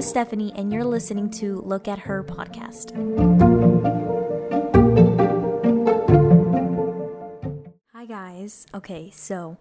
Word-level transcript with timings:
is 0.00 0.08
Stephanie, 0.08 0.50
and 0.56 0.72
you're 0.72 0.82
listening 0.82 1.28
to 1.28 1.60
Look 1.60 1.86
at 1.86 1.98
Her 1.98 2.24
podcast. 2.24 2.96
Hi, 7.92 8.06
guys. 8.06 8.66
Okay, 8.72 9.10
so 9.10 9.58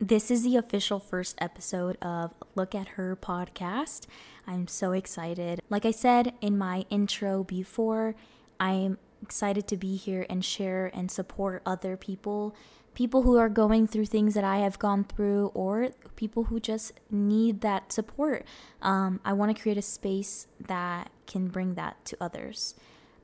this 0.00 0.28
is 0.28 0.42
the 0.42 0.56
official 0.56 0.98
first 0.98 1.36
episode 1.40 1.98
of 2.02 2.34
Look 2.56 2.74
at 2.74 2.88
Her 2.88 3.14
podcast. 3.14 4.06
I'm 4.44 4.66
so 4.66 4.90
excited. 4.90 5.60
Like 5.70 5.86
I 5.86 5.92
said 5.92 6.34
in 6.40 6.58
my 6.58 6.84
intro 6.90 7.44
before, 7.44 8.16
I'm 8.58 8.98
excited 9.22 9.68
to 9.68 9.76
be 9.76 9.94
here 9.94 10.26
and 10.28 10.44
share 10.44 10.90
and 10.94 11.12
support 11.12 11.62
other 11.64 11.96
people 11.96 12.56
people 12.96 13.22
who 13.22 13.36
are 13.36 13.50
going 13.50 13.86
through 13.86 14.06
things 14.06 14.32
that 14.32 14.42
I 14.42 14.56
have 14.60 14.78
gone 14.78 15.04
through, 15.04 15.52
or 15.54 15.90
people 16.16 16.44
who 16.44 16.58
just 16.58 16.94
need 17.10 17.60
that 17.60 17.92
support. 17.92 18.44
Um, 18.80 19.20
I 19.22 19.34
want 19.34 19.54
to 19.54 19.62
create 19.62 19.76
a 19.76 19.82
space 19.82 20.46
that 20.58 21.10
can 21.26 21.48
bring 21.48 21.74
that 21.74 22.02
to 22.06 22.16
others. 22.22 22.74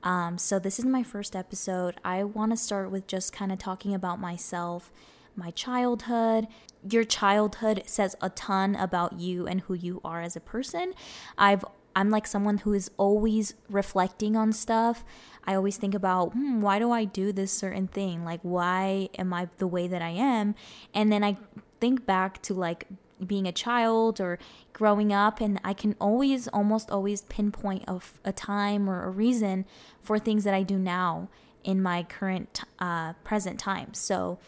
Um, 0.03 0.37
so, 0.37 0.59
this 0.59 0.77
is 0.77 0.85
my 0.85 1.01
first 1.01 1.35
episode. 1.35 1.95
I 2.05 2.23
want 2.23 2.51
to 2.51 2.57
start 2.57 2.91
with 2.91 3.07
just 3.07 3.33
kind 3.33 3.51
of 3.51 3.57
talking 3.57 3.95
about 3.95 4.21
myself, 4.21 4.91
my 5.35 5.49
childhood. 5.49 6.47
Your 6.87 7.03
childhood 7.03 7.81
says 7.87 8.15
a 8.21 8.29
ton 8.29 8.75
about 8.75 9.19
you 9.19 9.47
and 9.47 9.61
who 9.61 9.73
you 9.73 10.01
are 10.05 10.21
as 10.21 10.35
a 10.35 10.41
person. 10.41 10.93
I've 11.35 11.65
I'm 11.95 12.09
like 12.09 12.25
someone 12.25 12.59
who 12.59 12.73
is 12.73 12.89
always 12.97 13.53
reflecting 13.69 14.35
on 14.35 14.51
stuff. 14.53 15.03
I 15.45 15.55
always 15.55 15.77
think 15.77 15.93
about, 15.93 16.33
hmm, 16.33 16.61
why 16.61 16.79
do 16.79 16.91
I 16.91 17.05
do 17.05 17.31
this 17.31 17.51
certain 17.51 17.87
thing? 17.87 18.25
Like, 18.25 18.39
why 18.41 19.09
am 19.17 19.33
I 19.33 19.49
the 19.57 19.67
way 19.67 19.87
that 19.87 20.01
I 20.01 20.09
am? 20.09 20.55
And 20.93 21.11
then 21.11 21.23
I 21.23 21.37
think 21.79 22.05
back 22.05 22.41
to 22.43 22.53
like 22.53 22.87
being 23.25 23.47
a 23.47 23.51
child 23.51 24.19
or 24.19 24.39
growing 24.73 25.13
up, 25.13 25.39
and 25.39 25.59
I 25.63 25.73
can 25.73 25.95
always, 25.99 26.47
almost 26.49 26.89
always 26.89 27.21
pinpoint 27.23 27.83
of 27.87 28.19
a 28.25 28.31
time 28.31 28.89
or 28.89 29.03
a 29.03 29.09
reason 29.09 29.65
for 30.01 30.19
things 30.19 30.43
that 30.43 30.53
I 30.53 30.63
do 30.63 30.77
now 30.77 31.29
in 31.63 31.81
my 31.81 32.03
current, 32.03 32.61
uh, 32.79 33.13
present 33.23 33.59
time. 33.59 33.93
So, 33.93 34.39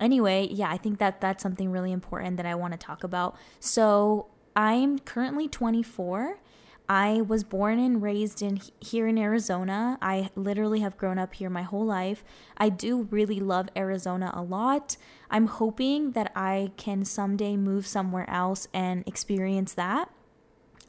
anyway, 0.00 0.48
yeah, 0.50 0.70
I 0.70 0.76
think 0.76 0.98
that 0.98 1.20
that's 1.20 1.42
something 1.42 1.70
really 1.70 1.92
important 1.92 2.36
that 2.38 2.46
I 2.46 2.54
want 2.54 2.72
to 2.72 2.78
talk 2.78 3.04
about. 3.04 3.36
So, 3.60 4.26
I'm 4.56 4.98
currently 5.00 5.48
24 5.48 6.38
I 6.88 7.22
was 7.22 7.44
born 7.44 7.78
and 7.78 8.02
raised 8.02 8.42
in 8.42 8.60
here 8.78 9.06
in 9.06 9.16
Arizona. 9.16 9.98
I 10.02 10.30
literally 10.34 10.80
have 10.80 10.98
grown 10.98 11.18
up 11.18 11.34
here 11.34 11.48
my 11.48 11.62
whole 11.62 11.84
life. 11.84 12.22
I 12.58 12.68
do 12.68 13.08
really 13.10 13.40
love 13.40 13.68
Arizona 13.74 14.30
a 14.34 14.42
lot. 14.42 14.96
I'm 15.30 15.46
hoping 15.46 16.12
that 16.12 16.30
I 16.36 16.72
can 16.76 17.04
someday 17.04 17.56
move 17.56 17.86
somewhere 17.86 18.28
else 18.28 18.68
and 18.74 19.02
experience 19.06 19.72
that. 19.74 20.10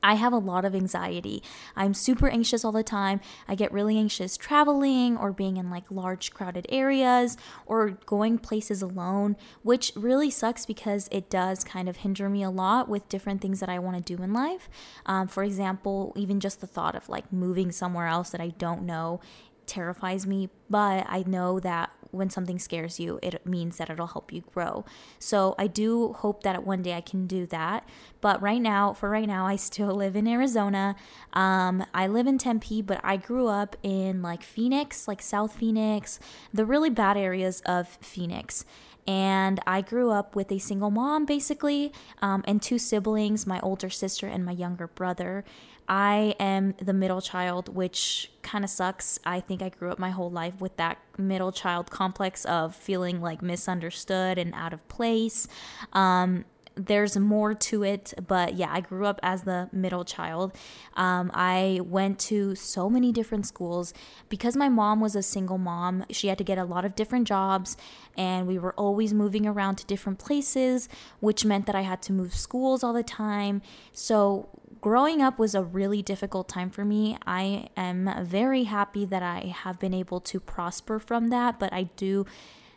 I 0.06 0.14
have 0.14 0.34
a 0.34 0.38
lot 0.38 0.66
of 0.66 0.76
anxiety. 0.76 1.42
I'm 1.76 1.96
super 1.96 2.30
anxious 2.30 2.64
all 2.64 2.72
the 2.72 2.84
time. 2.84 3.22
I 3.48 3.56
get 3.56 3.72
really 3.72 3.98
anxious 3.98 4.38
traveling 4.38 5.18
or 5.18 5.34
being 5.34 5.58
in 5.58 5.72
like 5.72 5.90
large 5.90 6.32
crowded 6.32 6.68
areas 6.70 7.38
or 7.66 7.98
going 8.06 8.38
places 8.38 8.84
alone, 8.84 9.36
which 9.64 9.92
really 9.96 10.30
sucks 10.30 10.64
because 10.64 11.10
it 11.12 11.28
does 11.28 11.64
kind 11.64 11.90
of 11.90 11.98
hinder 11.98 12.30
me 12.30 12.44
a 12.44 12.52
lot 12.52 12.88
with 12.88 13.10
different 13.10 13.42
things 13.42 13.60
that 13.62 13.70
I 13.70 13.80
want 13.80 13.98
to 13.98 14.16
do 14.16 14.22
in 14.22 14.32
life. 14.32 14.70
Um, 15.08 15.28
for 15.28 15.44
example, 15.44 16.14
even 16.16 16.40
just 16.40 16.62
the 16.62 16.68
thought 16.68 16.94
of 16.94 17.10
like 17.10 17.34
moving 17.34 17.72
somewhere 17.72 18.06
else 18.06 18.30
that 18.30 18.42
I 18.42 18.50
don't 18.50 18.84
know 18.84 19.22
terrifies 19.66 20.28
me, 20.28 20.50
but 20.70 21.08
I 21.10 21.24
know 21.26 21.60
that 21.62 21.90
when 22.16 22.30
something 22.30 22.60
scares 22.60 23.00
you, 23.00 23.20
it 23.22 23.46
means 23.46 23.78
that 23.78 23.90
it'll 23.90 24.08
help 24.08 24.32
you 24.32 24.42
grow. 24.54 24.86
So 25.20 25.56
I 25.58 25.68
do 25.68 26.14
hope 26.14 26.44
that 26.44 26.66
one 26.66 26.82
day 26.82 26.94
I 26.94 27.02
can 27.02 27.28
do 27.28 27.46
that. 27.48 27.88
But 28.22 28.42
right 28.42 28.62
now, 28.62 28.94
for 28.94 29.10
right 29.10 29.28
now, 29.28 29.46
I 29.46 29.56
still 29.56 29.94
live 29.96 30.16
in 30.16 30.28
Arizona. 30.28 30.96
Um, 31.34 31.86
I 31.94 32.08
live 32.08 32.28
in 32.28 32.38
Tempe, 32.38 32.82
but 32.82 33.00
I 33.04 33.18
grew 33.18 33.48
up 33.48 33.76
in 33.84 34.22
like 34.22 34.44
Phoenix, 34.44 35.08
like 35.08 35.22
South 35.22 35.54
Phoenix, 35.54 36.20
the 36.54 36.66
really 36.66 36.90
bad 36.90 37.18
areas 37.18 37.62
of 37.66 37.88
Phoenix 38.02 38.66
and 39.08 39.60
I 39.68 39.82
grew 39.82 40.10
up 40.10 40.36
with 40.36 40.52
a 40.52 40.60
single 40.60 40.90
mom 40.90 41.26
basically 41.26 41.94
um, 42.22 42.44
and 42.48 42.62
two 42.62 42.78
siblings, 42.78 43.46
my 43.46 43.60
older 43.60 43.90
sister 43.90 44.28
and 44.28 44.44
my 44.44 44.52
younger 44.52 44.88
brother. 44.88 45.46
I 45.88 46.36
am 46.40 46.74
the 46.78 46.94
middle 46.94 47.22
child, 47.22 47.74
which 47.74 48.32
kind 48.42 48.64
of 48.64 48.70
sucks. 48.70 49.20
I 49.26 49.40
think 49.40 49.62
I 49.62 49.70
grew 49.70 49.92
up 49.92 50.00
my 50.00 50.10
whole 50.10 50.32
life 50.32 50.60
with 50.60 50.78
that 50.78 50.98
middle 51.18 51.52
child 51.52 51.92
complex 51.92 52.46
of 52.46 52.76
feeling 52.76 53.22
like 53.22 53.42
misunderstood 53.42 54.38
and 54.38 54.54
out 54.54 54.74
of 54.74 54.88
place. 54.88 55.48
Um, 55.94 56.46
there's 56.76 57.18
more 57.18 57.54
to 57.54 57.84
it, 57.84 58.14
but 58.28 58.56
yeah, 58.56 58.70
I 58.72 58.82
grew 58.82 59.06
up 59.06 59.20
as 59.24 59.44
the 59.44 59.70
middle 59.72 60.04
child. 60.04 60.56
Um, 60.96 61.32
I 61.34 61.80
went 61.84 62.20
to 62.20 62.56
so 62.56 62.90
many 62.90 63.12
different 63.12 63.46
schools 63.46 63.94
because 64.30 64.58
my 64.58 64.70
mom 64.70 65.00
was 65.00 65.16
a 65.16 65.24
single 65.24 65.58
mom. 65.58 66.06
She 66.10 66.28
had 66.28 66.38
to 66.38 66.44
get 66.44 66.58
a 66.58 66.66
lot 66.66 66.86
of 66.86 66.96
different 66.96 67.28
jobs, 67.28 67.78
and 68.18 68.46
we 68.48 68.60
were 68.60 68.74
always 68.74 69.14
moving 69.14 69.46
around 69.46 69.76
to 69.76 69.86
different 69.86 70.20
places, 70.20 70.90
which 71.22 71.46
meant 71.46 71.66
that 71.66 71.76
I 71.76 71.82
had 71.82 72.02
to 72.04 72.14
move 72.14 72.36
schools 72.36 72.84
all 72.84 72.94
the 72.94 73.04
time. 73.04 73.62
So 73.94 74.50
growing 74.86 75.20
up 75.20 75.40
was 75.40 75.56
a 75.56 75.64
really 75.64 76.04
difficult 76.04 76.48
time 76.48 76.70
for 76.70 76.86
me. 76.86 77.18
I 77.26 77.70
am 77.76 78.08
very 78.24 78.66
happy 78.66 79.04
that 79.06 79.24
I 79.24 79.52
have 79.64 79.80
been 79.80 79.96
able 79.96 80.20
to 80.20 80.40
prosper 80.40 81.00
from 81.00 81.30
that, 81.30 81.58
but 81.58 81.74
I 81.74 81.90
do 81.96 82.28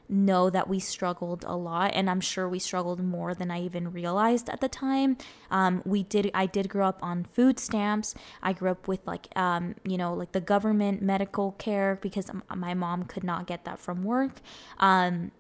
know 0.09 0.49
that 0.49 0.67
we 0.67 0.81
struggled 0.81 1.45
a 1.45 1.55
lot 1.55 1.91
and 1.93 2.09
i'm 2.09 2.23
sure 2.23 2.49
we 2.49 2.59
struggled 2.59 2.99
more 2.99 3.35
than 3.35 3.51
i 3.51 3.61
even 3.61 3.93
realized 3.93 4.49
at 4.49 4.63
the 4.63 4.69
time. 4.71 5.19
Um, 5.51 5.83
we 5.85 6.03
did 6.03 6.31
i 6.33 6.47
did 6.47 6.71
grow 6.71 6.89
up 6.89 6.99
on 7.03 7.25
food 7.25 7.61
stamps. 7.61 8.15
I 8.43 8.55
grew 8.55 8.71
up 8.71 8.89
with 8.89 9.07
like 9.07 9.29
um, 9.37 9.75
you 9.85 9.99
know 9.99 10.15
like 10.15 10.33
the 10.33 10.41
government 10.41 11.03
medical 11.03 11.53
care 11.59 11.99
because 12.01 12.31
my 12.57 12.73
mom 12.73 13.05
could 13.05 13.23
not 13.23 13.47
get 13.47 13.67
that 13.67 13.79
from 13.79 14.03
work. 14.03 14.41
Um, 14.79 15.31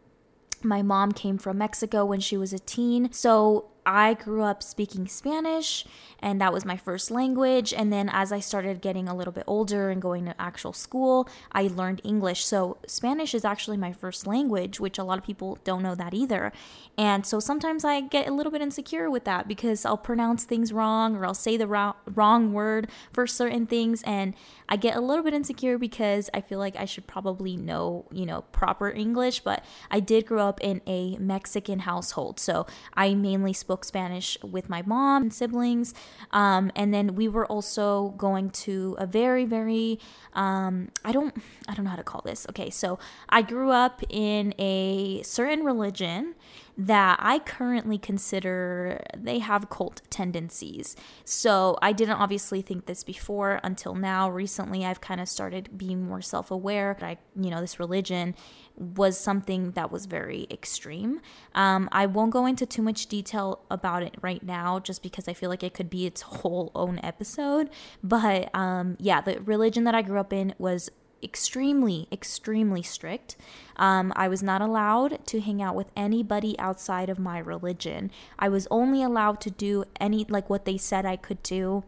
my 0.63 0.83
mom 0.83 1.13
came 1.13 1.39
from 1.39 1.57
mexico 1.57 2.05
when 2.05 2.21
she 2.21 2.37
was 2.37 2.53
a 2.53 2.59
teen. 2.59 3.11
So 3.11 3.71
I 3.89 4.13
grew 4.13 4.43
up 4.43 4.63
speaking 4.63 5.09
Spanish, 5.09 5.87
and 6.21 6.39
that 6.43 6.53
was 6.53 6.67
my 6.67 6.77
first 6.77 7.11
language. 7.11 7.73
And 7.73 7.91
then 7.91 8.11
as 8.13 8.33
I 8.33 8.39
started 8.39 8.83
getting 8.83 9.09
a 9.09 9.17
little 9.17 9.33
bit 9.33 9.45
older 9.47 9.89
and 9.89 10.03
going 10.03 10.27
to 10.27 10.39
actual 10.39 10.75
school, 10.75 11.27
I 11.53 11.69
learned 11.69 12.03
English. 12.05 12.45
So 12.45 12.77
Spanish 12.87 13.35
is 13.35 13.47
actually 13.47 13.79
my 13.79 13.95
first 13.95 14.27
language, 14.27 14.79
which 14.79 14.99
a 14.99 15.05
lot 15.05 15.17
of 15.17 15.25
people 15.25 15.59
don't 15.65 15.83
know 15.83 15.95
that 15.95 16.13
either. 16.13 16.53
And 16.99 17.25
so 17.25 17.41
sometimes 17.41 17.83
I 17.83 18.03
get 18.03 18.29
a 18.29 18.33
little 18.33 18.53
bit 18.53 18.61
insecure 18.61 19.11
with 19.11 19.25
that 19.25 19.49
because 19.49 19.87
I'll 19.87 19.97
pronounce 19.97 20.45
things 20.45 20.71
wrong 20.71 21.17
or 21.17 21.25
I'll 21.25 21.33
say 21.33 21.57
the 21.57 21.95
wrong 22.15 22.53
word 22.53 22.91
for 23.11 23.27
certain 23.27 23.67
things. 23.67 24.03
And 24.03 24.35
I 24.69 24.77
get 24.77 24.97
a 24.97 25.01
little 25.01 25.25
bit 25.25 25.33
insecure 25.33 25.79
because 25.79 26.29
I 26.35 26.43
feel 26.43 26.59
like 26.59 26.77
I 26.77 26.85
should 26.85 27.07
probably 27.07 27.57
know, 27.57 28.05
you 28.13 28.27
know, 28.27 28.43
proper 28.53 28.91
English. 28.91 29.41
But 29.41 29.65
I 29.91 30.01
did 30.01 30.27
grow 30.27 30.47
up 30.47 30.61
in 30.61 30.83
a 30.87 31.17
Mexican 31.17 31.79
household. 31.81 32.39
So 32.39 32.67
I 32.93 33.15
mainly 33.15 33.55
spoke 33.55 33.78
spoke 33.79 33.85
Spanish 33.85 34.37
with 34.43 34.69
my 34.69 34.83
mom 34.83 35.23
and 35.23 35.33
siblings. 35.33 35.95
Um, 36.33 36.73
and 36.75 36.93
then 36.93 37.15
we 37.15 37.29
were 37.29 37.47
also 37.47 38.15
going 38.17 38.51
to 38.67 38.97
a 38.99 39.07
very, 39.07 39.45
very, 39.45 40.01
um, 40.35 40.91
I 41.05 41.13
don't, 41.13 41.37
I 41.69 41.75
don't 41.75 41.85
know 41.85 41.91
how 41.91 41.97
to 41.97 42.03
call 42.03 42.23
this. 42.25 42.47
Okay. 42.51 42.71
So 42.71 42.99
I 43.29 43.43
grew 43.43 43.71
up 43.71 44.03
in 44.09 44.53
a 44.59 45.23
certain 45.23 45.65
religion 45.65 46.35
that 46.77 47.19
I 47.21 47.41
currently 47.41 47.99
consider 47.99 49.03
they 49.17 49.41
have 49.41 49.69
cult 49.69 50.03
tendencies. 50.11 50.95
So 51.25 51.77
I 51.83 51.93
didn't 51.93 52.19
obviously 52.19 52.63
think 52.63 52.87
this 52.87 53.03
before 53.03 53.61
until 53.65 53.95
now. 53.95 54.31
Recently, 54.31 54.85
I've 54.85 55.01
kind 55.01 55.21
of 55.21 55.29
started 55.29 55.77
being 55.77 56.07
more 56.07 56.23
self 56.23 56.53
aware. 56.53 56.97
I, 57.01 57.19
you 57.35 57.51
know, 57.51 57.61
this 57.61 57.81
religion 57.81 58.37
was 58.79 59.19
something 59.19 59.73
that 59.73 59.91
was 59.91 60.07
very 60.07 60.47
extreme. 60.51 61.21
Um, 61.55 61.89
I 61.93 62.07
won't 62.07 62.31
go 62.31 62.47
into 62.47 62.65
too 62.65 62.83
much 62.83 63.07
detail 63.07 63.61
about 63.71 64.03
it 64.03 64.17
right 64.23 64.43
now, 64.43 64.79
just 64.79 65.03
because 65.03 65.29
I 65.29 65.33
feel 65.33 65.51
like 65.51 65.63
it 65.63 65.75
could 65.75 65.91
be 65.91 66.07
its 66.07 66.23
whole 66.23 66.71
own 66.75 67.01
episode. 67.03 67.71
But 68.03 68.55
um, 68.55 68.97
yeah, 69.01 69.21
the 69.21 69.41
religion 69.41 69.85
that 69.85 69.95
I 69.95 70.03
grew 70.03 70.21
up 70.21 70.33
in 70.33 70.55
was 70.59 70.91
extremely, 71.23 72.07
extremely 72.13 72.83
strict. 72.83 73.37
Um, 73.77 74.13
I 74.15 74.29
was 74.29 74.43
not 74.43 74.63
allowed 74.63 75.27
to 75.27 75.41
hang 75.41 75.61
out 75.61 75.75
with 75.75 75.91
anybody 75.97 76.59
outside 76.59 77.09
of 77.09 77.19
my 77.19 77.39
religion. 77.39 78.11
I 78.39 78.49
was 78.49 78.69
only 78.71 79.03
allowed 79.03 79.41
to 79.43 79.51
do 79.51 79.85
any, 80.01 80.25
like 80.29 80.49
what 80.49 80.65
they 80.65 80.79
said 80.79 81.05
I 81.05 81.17
could 81.17 81.43
do. 81.43 81.85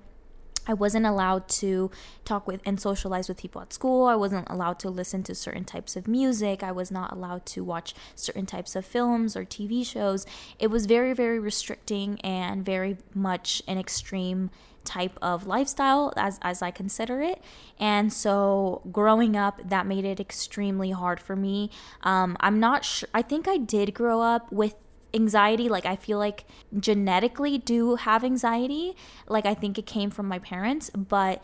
I 0.71 0.75
wasn't 0.75 1.05
allowed 1.05 1.49
to 1.49 1.91
talk 2.25 2.47
with 2.47 2.61
and 2.65 2.81
socialize 2.81 3.29
with 3.29 3.39
people 3.39 3.61
at 3.61 3.73
school. 3.73 4.07
I 4.07 4.15
wasn't 4.15 4.49
allowed 4.49 4.79
to 4.81 4.89
listen 4.89 5.25
to 5.25 5.35
certain 5.35 5.65
types 5.65 5.97
of 5.97 6.07
music. 6.07 6.63
I 6.63 6.71
was 6.71 6.93
not 6.93 7.13
allowed 7.13 7.45
to 7.47 7.65
watch 7.65 7.93
certain 8.15 8.47
types 8.47 8.77
of 8.77 8.87
films 8.87 9.37
or 9.37 9.45
TV 9.45 9.85
shows. 9.85 10.27
It 10.61 10.69
was 10.69 10.87
very, 10.87 11.13
very 11.13 11.41
restricting 11.41 12.21
and 12.21 12.65
very 12.65 12.99
much 13.13 13.63
an 13.67 13.79
extreme 13.79 14.51
type 14.85 15.19
of 15.21 15.45
lifestyle 15.47 16.13
as, 16.17 16.39
as 16.41 16.63
I 16.63 16.71
consider 16.71 17.21
it. 17.21 17.43
And 17.81 18.13
so 18.13 18.81
growing 18.93 19.37
up, 19.37 19.69
that 19.69 19.87
made 19.87 20.05
it 20.05 20.21
extremely 20.21 20.93
hard 20.93 21.19
for 21.19 21.35
me. 21.35 21.71
Um, 22.03 22.37
I'm 22.39 22.61
not 22.61 22.85
sure, 22.85 23.09
I 23.13 23.23
think 23.23 23.49
I 23.49 23.57
did 23.57 23.93
grow 23.93 24.21
up 24.21 24.53
with 24.53 24.77
anxiety 25.13 25.69
like 25.69 25.87
i 25.87 25.97
feel 25.97 26.19
like 26.19 26.45
genetically 26.79 27.59
do 27.59 27.97
have 27.97 28.25
anxiety. 28.25 28.95
Like 29.29 29.47
i 29.47 29.55
think 29.55 29.79
it 29.79 29.87
came 29.87 30.11
from 30.11 30.27
my 30.29 30.39
parents 30.39 30.91
but 30.91 31.43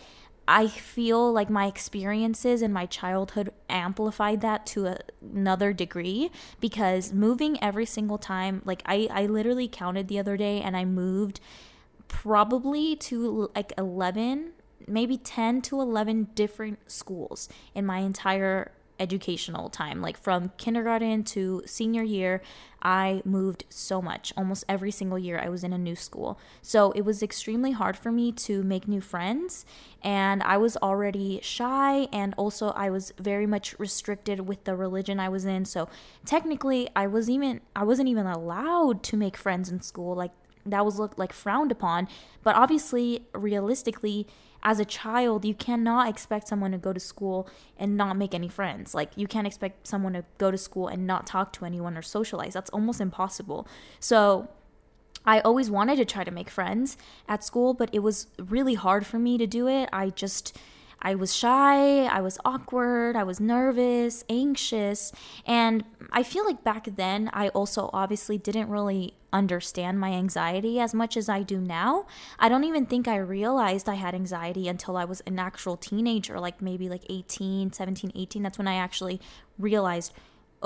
I 0.49 0.69
feel 0.69 1.33
like 1.33 1.51
my 1.51 1.67
experiences 1.67 2.63
in 2.63 2.73
my 2.73 2.87
childhood 2.87 3.53
amplified 3.69 4.43
that 4.43 4.65
to 4.67 4.87
a, 4.87 4.99
another 5.21 5.73
degree 5.73 6.31
because 6.61 7.13
moving 7.13 7.61
every 7.63 7.87
single 7.87 8.19
time, 8.19 8.63
like 8.65 8.83
I, 8.87 9.09
I 9.11 9.27
literally 9.27 9.67
counted 9.67 10.07
the 10.07 10.21
other 10.21 10.37
day 10.37 10.61
and 10.61 10.77
I 10.77 10.85
moved 10.85 11.41
probably 12.07 12.95
to 12.97 13.51
like 13.57 13.73
11, 13.77 14.53
maybe 14.87 15.19
10 15.19 15.63
to 15.63 15.81
11 15.81 16.29
different 16.35 16.79
schools 16.91 17.49
in 17.75 17.85
my 17.85 17.99
entire 17.99 18.71
educational 18.99 19.69
time. 19.69 20.01
Like 20.01 20.19
from 20.19 20.53
kindergarten 20.57 21.25
to 21.25 21.63
senior 21.67 22.03
year, 22.03 22.43
I 22.83 23.23
moved 23.25 23.65
so 23.69 24.01
much. 24.01 24.33
Almost 24.37 24.65
every 24.69 24.91
single 24.91 25.19
year, 25.19 25.41
I 25.43 25.49
was 25.49 25.65
in 25.65 25.73
a 25.73 25.79
new 25.79 25.97
school. 25.97 26.39
So 26.63 26.93
it 26.93 27.03
was 27.03 27.23
extremely 27.23 27.73
hard 27.73 27.97
for 27.97 28.13
me 28.13 28.33
to 28.33 28.63
make 28.63 28.87
new 28.87 29.01
friends. 29.01 29.65
And 30.03 30.43
I 30.43 30.57
was 30.57 30.77
already 30.77 31.41
shy, 31.43 32.07
and 32.13 32.35
also 32.37 32.69
I 32.71 32.91
was 32.91 33.13
very 33.19 33.47
much 33.47 33.79
restricted 33.79 34.41
with 34.41 34.65
the 34.65 34.77
religion 34.77 35.19
I 35.19 35.29
was 35.29 35.45
in. 35.45 35.65
So 35.65 35.89
technically, 36.25 36.89
I 36.95 37.07
was 37.07 37.29
even 37.29 37.61
I 37.75 37.85
wasn't 37.85 38.09
even 38.09 38.27
allowed 38.27 39.03
to 39.05 39.17
make 39.17 39.37
friends 39.37 39.69
in 39.69 39.81
school. 39.81 40.15
Like 40.15 40.33
that 40.65 40.85
was 40.85 40.99
looked 40.99 41.19
like 41.19 41.33
frowned 41.33 41.73
upon. 41.73 42.09
But 42.43 42.57
obviously, 42.57 43.27
realistically, 43.35 44.27
as 44.67 44.81
a 44.81 44.85
child, 44.85 45.45
you 45.45 45.55
cannot 45.55 46.09
expect 46.09 46.49
someone 46.49 46.73
to 46.73 46.79
go 46.79 46.93
to 46.93 46.99
school 46.99 47.49
and 47.79 47.97
not 47.97 48.17
make 48.17 48.35
any 48.35 48.49
friends. 48.49 48.97
Like, 48.97 49.13
you 49.15 49.29
can't 49.29 49.47
expect 49.47 49.87
someone 49.87 50.15
to 50.15 50.25
go 50.39 50.51
to 50.51 50.59
school 50.59 50.89
and 50.89 51.07
not 51.07 51.25
talk 51.25 51.53
to 51.53 51.65
anyone 51.65 51.97
or 51.97 52.03
socialize. 52.03 52.55
That's 52.55 52.71
almost 52.71 53.01
impossible. 53.01 53.69
So, 54.01 54.49
I 55.25 55.39
always 55.39 55.71
wanted 55.71 55.97
to 55.97 56.05
try 56.05 56.25
to 56.25 56.33
make 56.33 56.51
friends 56.51 56.97
at 57.29 57.45
school, 57.45 57.75
but 57.75 57.91
it 57.93 58.01
was 58.01 58.27
really 58.41 58.75
hard 58.75 59.07
for 59.07 59.21
me 59.21 59.39
to 59.39 59.47
do 59.47 59.69
it. 59.69 59.89
I 59.93 60.11
just 60.11 60.59
I 61.01 61.15
was 61.15 61.35
shy, 61.35 62.05
I 62.07 62.21
was 62.21 62.39
awkward, 62.45 63.15
I 63.15 63.23
was 63.23 63.39
nervous, 63.39 64.25
anxious, 64.29 65.13
and 65.47 65.85
I 66.11 66.23
feel 66.25 66.45
like 66.45 66.65
back 66.65 66.89
then 66.97 67.31
I 67.33 67.49
also 67.49 67.91
obviously 67.93 68.39
didn't 68.39 68.69
really 68.69 69.15
understand 69.37 70.01
my 70.01 70.13
anxiety 70.13 70.81
as 70.81 70.95
much 70.95 71.17
as 71.17 71.29
I 71.29 71.43
do 71.43 71.59
now. 71.59 72.07
I 72.39 72.49
don't 72.49 72.65
even 72.65 72.87
think 72.87 73.07
I 73.07 73.17
realized 73.17 73.89
I 73.89 73.95
had 73.95 74.15
anxiety 74.15 74.69
until 74.69 74.97
I 74.97 75.05
was 75.05 75.21
an 75.27 75.39
actual 75.39 75.77
teenager, 75.77 76.41
like 76.41 76.63
maybe 76.63 76.89
like 76.89 77.05
18, 77.09 77.73
17, 77.73 78.13
18. 78.15 78.43
That's 78.43 78.59
when 78.59 78.69
I 78.69 78.77
actually 78.77 79.21
realized 79.59 80.13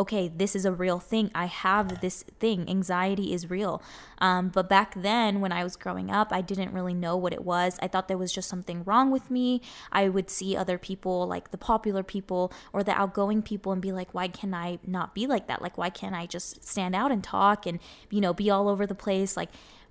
okay, 0.00 0.28
this 0.28 0.56
is 0.56 0.64
a 0.64 0.72
real 0.72 0.98
thing. 0.98 1.30
I 1.34 1.44
have 1.44 2.00
this 2.00 2.22
thing. 2.38 2.68
Anxiety 2.70 3.34
is 3.34 3.50
real. 3.50 3.82
Um, 4.16 4.48
but 4.48 4.66
back 4.66 4.94
then, 4.96 5.42
when 5.42 5.52
I 5.52 5.62
was 5.62 5.76
growing 5.76 6.10
up, 6.10 6.32
I 6.32 6.40
didn't 6.40 6.72
really 6.72 6.94
know 6.94 7.18
what 7.18 7.34
it 7.34 7.44
was. 7.44 7.78
I 7.82 7.86
thought 7.86 8.08
there 8.08 8.16
was 8.16 8.32
just 8.32 8.48
something 8.48 8.82
wrong 8.84 9.10
with 9.10 9.30
me. 9.30 9.60
I 9.92 10.08
would 10.08 10.30
see 10.30 10.56
other 10.56 10.78
people, 10.78 11.26
like 11.26 11.50
the 11.50 11.58
popular 11.58 12.02
people 12.02 12.50
or 12.72 12.82
the 12.82 12.98
outgoing 12.98 13.42
people, 13.42 13.72
and 13.72 13.82
be 13.82 13.92
like, 13.92 14.14
why 14.14 14.28
can 14.28 14.54
I 14.54 14.78
not 14.86 15.14
be 15.14 15.26
like 15.26 15.48
that? 15.48 15.60
Like, 15.60 15.76
why 15.76 15.90
can't 15.90 16.14
I 16.14 16.24
just 16.24 16.64
stand 16.66 16.94
out 16.94 17.12
and 17.12 17.22
talk 17.22 17.66
and, 17.66 17.78
you 18.08 18.22
know, 18.22 18.32
be 18.32 18.48
all 18.48 18.70
over 18.70 18.86
the 18.86 18.94
place? 18.94 19.36
Like, 19.36 19.50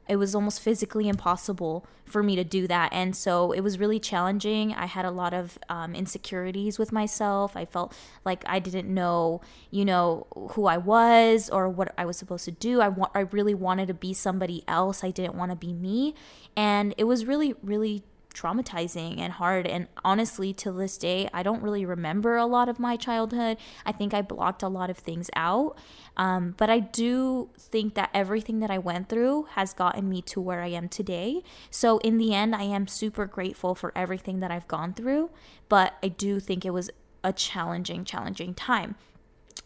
it 0.09 0.15
was 0.15 0.33
almost 0.33 0.59
physically 0.59 1.07
impossible 1.07 1.85
for 2.03 2.23
me 2.23 2.35
to 2.35 2.43
do 2.43 2.67
that. 2.67 2.91
And 2.91 3.15
so 3.15 3.51
it 3.51 3.61
was 3.61 3.77
really 3.77 3.99
challenging. 3.99 4.73
I 4.73 4.87
had 4.87 5.05
a 5.05 5.11
lot 5.11 5.33
of 5.33 5.59
um, 5.69 5.93
insecurities 5.93 6.79
with 6.79 6.91
myself. 6.91 7.55
I 7.55 7.65
felt 7.65 7.95
like 8.25 8.43
I 8.47 8.57
didn't 8.57 8.91
know, 8.91 9.41
you 9.69 9.85
know, 9.85 10.25
who 10.53 10.65
I 10.65 10.77
was 10.77 11.49
or 11.49 11.69
what 11.69 11.93
I 11.97 12.05
was 12.05 12.17
supposed 12.17 12.45
to 12.45 12.51
do. 12.51 12.81
I, 12.81 12.89
wa- 12.89 13.11
I 13.13 13.19
really 13.19 13.53
wanted 13.53 13.87
to 13.89 13.93
be 13.93 14.13
somebody 14.13 14.63
else. 14.67 15.03
I 15.03 15.11
didn't 15.11 15.35
want 15.35 15.51
to 15.51 15.55
be 15.55 15.71
me. 15.71 16.15
And 16.57 16.95
it 16.97 17.03
was 17.03 17.25
really, 17.25 17.53
really 17.61 18.03
traumatizing 18.39 19.19
and 19.19 19.33
hard. 19.33 19.67
And 19.67 19.87
honestly, 20.03 20.53
to 20.53 20.71
this 20.71 20.97
day, 20.97 21.29
I 21.33 21.43
don't 21.43 21.61
really 21.61 21.85
remember 21.85 22.37
a 22.37 22.45
lot 22.45 22.69
of 22.69 22.79
my 22.79 22.95
childhood. 22.95 23.57
I 23.85 23.91
think 23.91 24.13
I 24.13 24.21
blocked 24.21 24.63
a 24.63 24.67
lot 24.67 24.89
of 24.89 24.97
things 24.97 25.29
out. 25.35 25.77
Um, 26.17 26.53
but 26.57 26.69
I 26.69 26.79
do 26.79 27.49
think 27.57 27.95
that 27.95 28.09
everything 28.13 28.59
that 28.59 28.69
I 28.69 28.77
went 28.77 29.09
through 29.09 29.47
has 29.51 29.73
gotten 29.73 30.09
me 30.09 30.21
to 30.23 30.41
where 30.41 30.61
I 30.61 30.67
am 30.67 30.89
today. 30.89 31.43
So 31.69 31.97
in 31.99 32.17
the 32.17 32.33
end, 32.33 32.55
I 32.55 32.63
am 32.63 32.87
super 32.87 33.25
grateful 33.25 33.75
for 33.75 33.91
everything 33.95 34.39
that 34.39 34.51
I've 34.51 34.67
gone 34.67 34.93
through. 34.93 35.29
But 35.67 35.95
I 36.03 36.07
do 36.09 36.39
think 36.39 36.65
it 36.65 36.71
was 36.71 36.89
a 37.23 37.33
challenging, 37.33 38.05
challenging 38.05 38.53
time. 38.53 38.95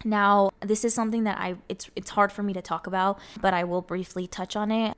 Now, 0.05 0.49
this 0.61 0.83
is 0.83 0.93
something 0.93 1.23
that 1.23 1.37
I 1.37 1.55
it's 1.69 1.89
it's 1.95 2.09
hard 2.09 2.31
for 2.31 2.43
me 2.43 2.53
to 2.53 2.61
talk 2.61 2.87
about, 2.87 3.19
but 3.39 3.53
I 3.53 3.63
will 3.63 3.81
briefly 3.81 4.27
touch 4.27 4.55
on 4.55 4.71
it. 4.71 4.97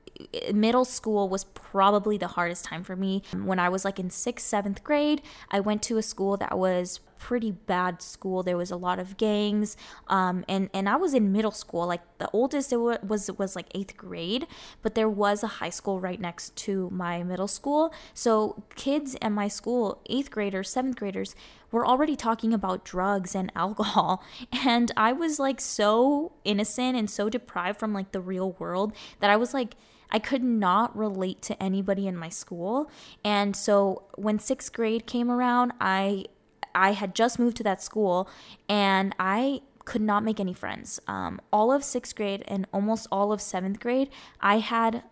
Middle 0.52 0.84
school 0.84 1.28
was 1.28 1.44
probably 1.44 2.18
the 2.18 2.28
hardest 2.28 2.64
time 2.64 2.84
for 2.84 2.96
me. 2.96 3.22
When 3.32 3.58
I 3.58 3.68
was 3.68 3.84
like 3.84 3.98
in 3.98 4.08
6th, 4.08 4.40
7th 4.40 4.82
grade, 4.82 5.22
I 5.50 5.60
went 5.60 5.82
to 5.84 5.98
a 5.98 6.02
school 6.02 6.36
that 6.36 6.58
was 6.58 7.00
pretty 7.18 7.50
bad 7.50 8.02
school. 8.02 8.42
There 8.42 8.56
was 8.56 8.70
a 8.70 8.76
lot 8.76 8.98
of 8.98 9.16
gangs, 9.16 9.76
um, 10.08 10.44
and 10.48 10.70
and 10.72 10.88
I 10.88 10.96
was 10.96 11.14
in 11.14 11.32
middle 11.32 11.50
school. 11.50 11.86
Like 11.86 12.02
the 12.18 12.30
oldest 12.32 12.72
it 12.72 12.76
was 12.76 13.30
was 13.38 13.56
like 13.56 13.66
eighth 13.74 13.96
grade, 13.96 14.46
but 14.82 14.94
there 14.94 15.08
was 15.08 15.42
a 15.42 15.46
high 15.46 15.70
school 15.70 16.00
right 16.00 16.20
next 16.20 16.54
to 16.56 16.90
my 16.90 17.22
middle 17.22 17.48
school. 17.48 17.92
So 18.14 18.62
kids 18.74 19.16
at 19.22 19.30
my 19.30 19.48
school, 19.48 20.00
eighth 20.06 20.30
graders, 20.30 20.70
seventh 20.70 20.96
graders, 20.96 21.34
were 21.70 21.86
already 21.86 22.16
talking 22.16 22.52
about 22.52 22.84
drugs 22.84 23.34
and 23.34 23.50
alcohol, 23.56 24.22
and 24.52 24.92
I 24.96 25.12
was 25.12 25.38
like 25.38 25.60
so 25.60 26.32
innocent 26.44 26.96
and 26.96 27.10
so 27.10 27.28
deprived 27.28 27.78
from 27.78 27.92
like 27.92 28.12
the 28.12 28.20
real 28.20 28.52
world 28.52 28.92
that 29.20 29.30
I 29.30 29.36
was 29.36 29.54
like. 29.54 29.74
I 30.10 30.18
could 30.18 30.42
not 30.42 30.96
relate 30.96 31.42
to 31.42 31.62
anybody 31.62 32.06
in 32.06 32.16
my 32.16 32.28
school. 32.28 32.90
And 33.24 33.56
so 33.56 34.04
when 34.14 34.38
sixth 34.38 34.72
grade 34.72 35.06
came 35.06 35.30
around, 35.30 35.72
I 35.80 36.26
I 36.74 36.92
had 36.92 37.14
just 37.14 37.38
moved 37.38 37.56
to 37.58 37.62
that 37.64 37.82
school 37.82 38.28
and 38.68 39.14
I 39.18 39.62
could 39.86 40.02
not 40.02 40.22
make 40.24 40.38
any 40.38 40.52
friends. 40.52 41.00
Um, 41.06 41.40
all 41.52 41.72
of 41.72 41.82
sixth 41.82 42.14
grade 42.14 42.44
and 42.46 42.66
almost 42.72 43.06
all 43.10 43.32
of 43.32 43.40
seventh 43.40 43.80
grade, 43.80 44.10
I 44.40 44.58
had 44.58 45.02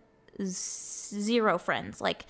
zero 0.43 1.57
friends. 1.57 2.01
Like, 2.01 2.25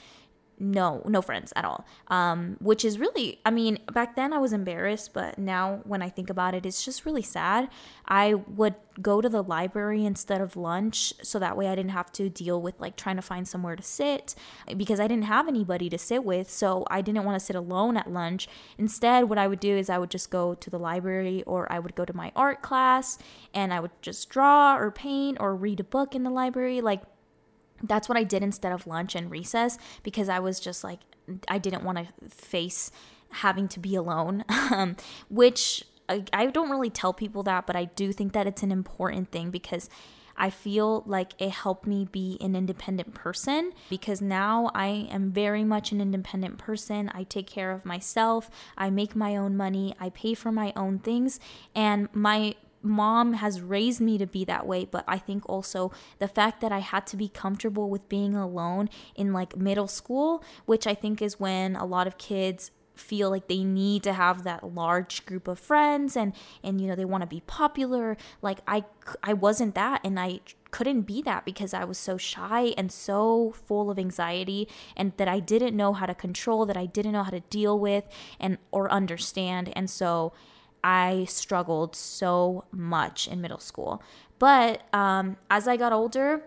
no 0.60 1.02
no 1.06 1.22
friends 1.22 1.52
at 1.56 1.66
all. 1.66 1.86
Um 2.08 2.58
which 2.62 2.86
is 2.86 2.98
really 3.00 3.40
i 3.46 3.52
mean 3.52 3.80
back 3.94 4.16
then 4.16 4.34
i 4.34 4.38
was 4.38 4.54
embarrassed 4.54 5.14
but 5.14 5.38
now 5.38 5.82
when 5.84 6.02
i 6.02 6.10
think 6.10 6.30
about 6.30 6.54
it 6.54 6.66
it's 6.66 6.84
just 6.84 7.06
really 7.06 7.22
sad. 7.22 7.70
I 8.08 8.34
would 8.34 8.76
go 9.02 9.20
to 9.20 9.28
the 9.28 9.44
library 9.44 10.06
instead 10.06 10.40
of 10.40 10.56
lunch 10.56 11.14
so 11.22 11.38
that 11.40 11.58
way 11.58 11.68
i 11.68 11.76
didn't 11.76 11.92
have 11.92 12.12
to 12.14 12.30
deal 12.30 12.62
with 12.62 12.80
like 12.80 12.96
trying 12.96 13.18
to 13.18 13.22
find 13.22 13.46
somewhere 13.48 13.76
to 13.76 13.84
sit 13.84 14.36
because 14.78 15.00
i 15.00 15.08
didn't 15.08 15.26
have 15.26 15.48
anybody 15.48 15.90
to 15.90 15.98
sit 15.98 16.24
with 16.24 16.50
so 16.50 16.86
i 16.90 17.02
didn't 17.02 17.26
want 17.26 17.38
to 17.38 17.46
sit 17.46 17.56
alone 17.56 17.98
at 17.98 18.10
lunch. 18.10 18.48
Instead 18.78 19.26
what 19.26 19.38
i 19.38 19.48
would 19.48 19.60
do 19.60 19.76
is 19.76 19.90
i 19.90 19.98
would 19.98 20.12
just 20.12 20.30
go 20.30 20.54
to 20.56 20.70
the 20.70 20.80
library 20.80 21.44
or 21.44 21.70
i 21.72 21.80
would 21.80 21.96
go 21.96 22.06
to 22.06 22.16
my 22.16 22.32
art 22.36 22.62
class 22.62 23.18
and 23.54 23.74
i 23.74 23.80
would 23.80 23.92
just 24.02 24.30
draw 24.30 24.78
or 24.78 24.92
paint 24.92 25.38
or 25.40 25.56
read 25.56 25.80
a 25.80 25.84
book 25.84 26.16
in 26.16 26.24
the 26.24 26.30
library 26.30 26.80
like 26.82 27.02
that's 27.84 28.08
what 28.08 28.18
I 28.18 28.24
did 28.24 28.44
instead 28.44 28.72
of 28.72 28.88
lunch 28.88 29.16
and 29.16 29.30
recess 29.30 29.78
because 30.04 30.30
I 30.30 30.40
was 30.40 30.60
just 30.60 30.84
like, 30.84 31.00
I 31.48 31.58
didn't 31.58 31.84
want 31.84 31.98
to 31.98 32.30
face 32.30 32.92
having 33.30 33.68
to 33.70 33.80
be 33.80 33.96
alone, 33.96 34.44
um, 34.50 34.96
which 35.30 35.84
I, 36.08 36.24
I 36.32 36.46
don't 36.48 36.70
really 36.70 36.90
tell 36.90 37.14
people 37.14 37.44
that, 37.44 37.68
but 37.68 37.76
I 37.76 37.86
do 37.86 38.12
think 38.12 38.34
that 38.34 38.48
it's 38.48 38.64
an 38.64 38.72
important 38.72 39.32
thing 39.32 39.50
because 39.52 39.90
I 40.38 40.50
feel 40.50 41.04
like 41.06 41.34
it 41.40 41.52
helped 41.52 41.88
me 41.88 42.08
be 42.12 42.38
an 42.42 42.56
independent 42.56 43.14
person 43.14 43.72
because 43.90 44.22
now 44.22 44.70
I 44.74 45.08
am 45.10 45.32
very 45.32 45.64
much 45.64 45.92
an 45.92 46.02
independent 46.02 46.58
person. 46.58 47.10
I 47.14 47.24
take 47.24 47.48
care 47.48 47.72
of 47.72 47.86
myself, 47.86 48.50
I 48.78 48.90
make 48.90 49.16
my 49.16 49.38
own 49.38 49.56
money, 49.56 49.96
I 50.00 50.10
pay 50.10 50.34
for 50.34 50.52
my 50.52 50.74
own 50.76 51.00
things, 51.00 51.40
and 51.74 52.10
my 52.14 52.56
mom 52.86 53.34
has 53.34 53.62
raised 53.62 54.00
me 54.00 54.18
to 54.18 54.26
be 54.26 54.46
that 54.46 54.66
way, 54.66 54.86
but 54.86 55.04
I 55.08 55.18
think 55.18 55.48
also 55.50 55.92
the 56.20 56.28
fact 56.28 56.62
that 56.62 56.72
I 56.72 56.80
had 56.80 57.08
to 57.08 57.18
be 57.18 57.28
comfortable 57.28 57.90
with 57.90 58.08
being 58.08 58.36
alone 58.36 58.90
in 59.16 59.34
like 59.34 59.58
middle 59.58 59.88
school, 59.88 60.44
which 60.66 60.88
I 60.88 60.94
think 60.94 61.22
is 61.22 61.40
when 61.40 61.76
a 61.76 61.86
lot 61.86 62.08
of 62.08 62.18
kids 62.18 62.72
feel 62.96 63.30
like 63.30 63.48
they 63.48 63.64
need 63.64 64.04
to 64.04 64.14
have 64.14 64.44
that 64.44 64.74
large 64.74 65.26
group 65.26 65.48
of 65.48 65.60
friends 65.60 66.16
and 66.16 66.34
and 66.64 66.80
you 66.80 66.88
know 66.88 66.96
they 66.96 67.06
want 67.06 67.22
to 67.22 67.28
be 67.28 67.42
popular 67.42 68.18
like 68.42 68.60
i 68.68 68.84
i 69.24 69.34
wasn't 69.34 69.76
that 69.76 70.00
and 70.04 70.20
i 70.20 70.40
couldn't 70.72 71.02
be 71.02 71.22
that 71.22 71.46
because 71.46 71.74
i 71.74 71.84
was 71.84 71.98
so 71.98 72.18
shy 72.18 72.74
and 72.78 72.92
so 72.92 73.54
full 73.68 73.90
of 73.92 74.00
anxiety 74.00 74.68
and 74.96 75.14
that 75.18 75.28
i 75.28 75.40
didn't 75.40 75.76
know 75.76 75.94
how 75.94 76.06
to 76.06 76.16
control 76.16 76.66
that 76.66 76.78
i 76.78 76.86
didn't 76.86 77.12
know 77.12 77.24
how 77.24 77.32
to 77.32 77.42
deal 77.42 77.78
with 77.78 78.06
and 78.40 78.58
or 78.72 78.90
understand 78.92 79.72
and 79.76 79.90
so 79.90 80.32
I 80.86 81.26
struggled 81.26 81.96
so 81.96 82.66
much 82.72 83.28
in 83.28 83.42
middle 83.42 83.58
school. 83.58 84.04
But 84.38 84.84
um, 84.94 85.38
as 85.50 85.68
I 85.68 85.78
got 85.78 85.92
older, 85.92 86.44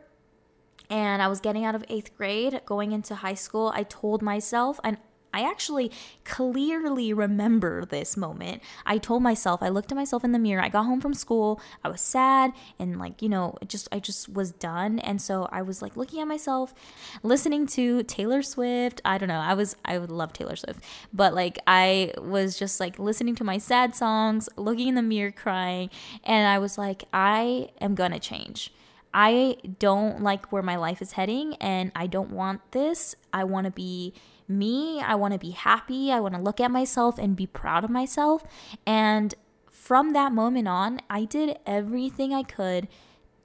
and 0.88 1.21
I 1.21 1.26
was 1.26 1.40
getting 1.40 1.64
out 1.64 1.75
of 1.75 1.85
eighth 1.88 2.16
grade, 2.16 2.61
going 2.64 2.92
into 2.92 3.16
high 3.16 3.35
school, 3.35 3.73
I 3.75 3.83
told 3.83 4.23
myself, 4.23 4.78
and 4.85 4.97
I 5.33 5.43
actually 5.43 5.93
clearly 6.25 7.13
remember 7.13 7.85
this 7.85 8.17
moment. 8.17 8.63
I 8.87 8.99
told 8.99 9.23
myself, 9.23 9.63
I 9.63 9.69
looked 9.69 9.93
at 9.93 9.97
myself 9.97 10.25
in 10.25 10.33
the 10.33 10.39
mirror. 10.39 10.63
I 10.63 10.69
got 10.69 10.85
home 10.85 11.01
from 11.01 11.15
school. 11.15 11.61
I 11.85 11.89
was 11.89 12.01
sad 12.01 12.53
and 12.79 12.99
like, 12.99 13.21
you 13.23 13.29
know, 13.29 13.57
just 13.67 13.89
I 13.93 13.99
just 14.01 14.29
was 14.29 14.53
done. 14.53 14.99
And 15.01 15.21
so 15.21 15.49
I 15.53 15.63
was 15.63 15.83
like 15.83 15.97
looking 15.97 16.21
at 16.21 16.29
myself, 16.29 16.75
listening 17.23 17.67
to 17.69 18.03
Taylor 18.05 18.43
Swift. 18.43 19.01
I 19.05 19.19
don't 19.19 19.29
know. 19.29 19.41
I 19.41 19.55
was 19.55 19.77
I 19.85 19.99
would 19.99 20.11
love 20.11 20.33
Taylor 20.33 20.57
Swift. 20.57 20.81
But 21.13 21.35
like 21.35 21.59
I 21.67 22.13
was 22.19 22.59
just 22.59 22.81
like 22.81 22.99
listening 22.99 23.35
to 23.37 23.45
my 23.45 23.59
sad 23.59 23.95
songs, 23.95 24.49
looking 24.57 24.89
in 24.89 24.95
the 24.95 25.03
mirror 25.03 25.33
crying, 25.33 25.91
and 26.25 26.49
I 26.49 26.59
was 26.59 26.79
like 26.79 27.05
I 27.13 27.71
am 27.81 27.95
going 27.95 28.13
to 28.13 28.19
change. 28.19 28.73
I 29.13 29.57
don't 29.79 30.23
like 30.23 30.53
where 30.53 30.63
my 30.63 30.77
life 30.77 31.01
is 31.01 31.13
heading 31.13 31.55
and 31.55 31.91
I 31.97 32.07
don't 32.07 32.31
want 32.31 32.73
this. 32.73 33.15
I 33.33 33.45
want 33.45 33.65
to 33.65 33.71
be 33.71 34.13
me. 34.49 35.00
I 35.00 35.14
want 35.14 35.35
to 35.35 35.38
be 35.38 35.50
happy. 35.50 36.11
I 36.12 36.21
want 36.21 36.35
to 36.35 36.40
look 36.40 36.61
at 36.61 36.71
myself 36.71 37.19
and 37.19 37.37
be 37.37 37.47
proud 37.47 37.85
of 37.85 37.90
myself. 37.90 38.45
And 38.87 39.35
from 39.71 40.12
that 40.12 40.33
moment 40.33 40.69
on, 40.69 41.00
I 41.09 41.25
did 41.25 41.59
everything 41.67 42.33
I 42.33 42.43
could 42.43 42.88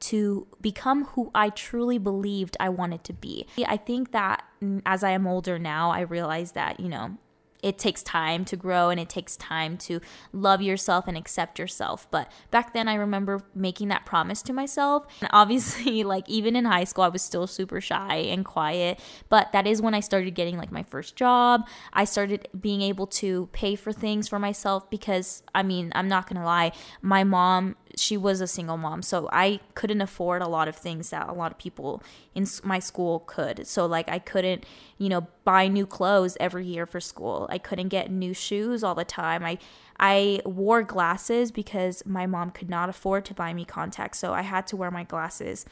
to 0.02 0.48
become 0.60 1.06
who 1.06 1.32
I 1.34 1.50
truly 1.50 1.98
believed 1.98 2.58
I 2.60 2.68
wanted 2.68 3.06
to 3.06 3.14
be. 3.14 3.48
I 3.66 3.78
think 3.78 4.12
that 4.12 4.44
mm, 4.62 4.82
as 4.86 5.04
I 5.04 5.12
am 5.12 5.26
older 5.26 5.58
now, 5.58 5.92
I 5.92 6.02
realize 6.02 6.52
that, 6.54 6.80
you 6.80 6.90
know, 6.90 7.18
it 7.64 7.80
takes 7.80 8.04
time 8.04 8.46
to 8.46 8.58
grow 8.58 8.90
and 8.90 9.00
it 9.00 9.10
takes 9.10 9.38
time 9.38 9.78
to 9.78 10.02
love 10.34 10.62
yourself 10.62 11.08
and 11.08 11.18
accept 11.18 11.58
yourself. 11.58 12.08
But 12.12 12.32
back 12.52 12.74
then, 12.74 12.88
I 12.88 12.96
remember 12.96 13.42
making 13.56 13.88
that 13.88 14.06
promise 14.06 14.42
to 14.44 14.54
myself. 14.54 15.08
And 15.22 15.30
obviously, 15.34 16.04
like 16.14 16.28
even 16.30 16.56
in 16.56 16.66
high 16.66 16.84
school, 16.84 17.06
I 17.06 17.08
was 17.08 17.22
still 17.22 17.48
super 17.48 17.80
shy 17.80 18.16
and 18.16 18.44
quiet. 18.44 19.00
But 19.30 19.54
that 19.54 19.66
is 19.66 19.82
when 19.82 19.94
I 19.94 20.02
started 20.02 20.36
getting 20.36 20.58
like 20.58 20.72
my 20.72 20.84
first 20.84 21.16
job. 21.16 21.66
I 21.94 22.04
started 22.04 22.50
being 22.60 22.82
able 22.82 23.08
to 23.08 23.48
pay 23.54 23.76
for 23.76 23.94
things 23.94 24.28
for 24.28 24.40
myself 24.40 24.90
because, 24.90 25.42
I 25.56 25.64
mean, 25.64 25.92
I'm 25.96 26.10
not 26.10 26.28
gonna 26.28 26.46
lie, 26.46 26.74
my 27.02 27.24
mom 27.24 27.78
she 27.96 28.18
was 28.18 28.42
a 28.42 28.48
single 28.48 28.78
mom, 28.78 29.02
so 29.02 29.30
I 29.32 29.60
couldn't 29.76 30.02
afford 30.02 30.42
a 30.42 30.48
lot 30.48 30.68
of 30.68 30.76
things 30.76 31.10
that 31.12 31.30
a 31.30 31.34
lot 31.34 31.52
of 31.52 31.58
people 31.58 32.02
in 32.34 32.48
my 32.64 32.80
school 32.80 33.20
could. 33.28 33.68
So 33.68 33.86
like 33.86 34.10
I 34.10 34.20
couldn't, 34.20 34.66
you 34.98 35.10
know, 35.10 35.28
buy 35.44 35.68
new 35.68 35.86
clothes 35.86 36.38
every 36.40 36.66
year 36.66 36.86
for 36.86 37.00
school. 37.00 37.48
I 37.50 37.58
couldn't 37.58 37.90
get 37.90 38.12
new 38.12 38.34
shoes 38.34 38.84
all 38.84 38.96
the 38.96 39.06
time. 39.06 39.44
I 39.44 39.58
I 40.00 40.42
wore 40.44 40.82
glasses 40.82 41.52
because 41.52 42.04
my 42.06 42.26
mom 42.26 42.52
could 42.52 42.70
not 42.70 42.90
afford 42.90 43.26
to 43.26 43.34
buy 43.34 43.54
me 43.54 43.64
contacts, 43.64 44.20
so 44.20 44.34
I 44.34 44.42
had 44.42 44.66
to 44.68 44.76
wear 44.76 44.92
my 44.92 45.04
glasses 45.04 45.66